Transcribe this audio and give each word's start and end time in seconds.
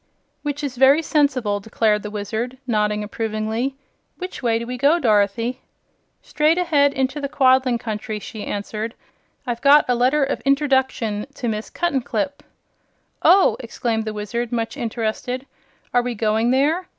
"Which 0.41 0.63
is 0.63 0.77
very 0.77 1.03
sensible," 1.03 1.59
declared 1.59 2.01
the 2.01 2.09
Wizard, 2.09 2.57
nodding 2.65 3.03
approvingly. 3.03 3.75
"Which 4.17 4.41
way 4.41 4.57
do 4.57 4.65
we 4.65 4.75
go, 4.75 4.97
Dorothy?" 4.97 5.61
"Straight 6.23 6.57
ahead 6.57 6.91
into 6.93 7.21
the 7.21 7.29
Quadling 7.29 7.77
Country," 7.77 8.17
she 8.17 8.43
answered. 8.43 8.95
"I've 9.45 9.61
got 9.61 9.85
a 9.87 9.93
letter 9.93 10.23
of 10.23 10.41
interduction 10.41 11.27
to 11.35 11.47
Miss 11.47 11.69
Cuttenclip." 11.69 12.41
"Oh!" 13.21 13.57
exclaimed 13.59 14.05
the 14.05 14.13
Wizard, 14.15 14.51
much 14.51 14.75
interested. 14.75 15.45
"Are 15.93 16.01
we 16.01 16.15
going 16.15 16.49
there? 16.49 16.87